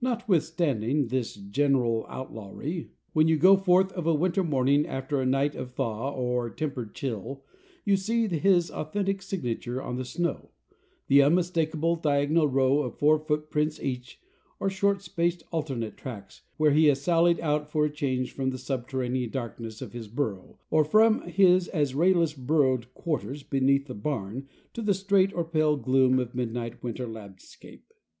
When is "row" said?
12.48-12.80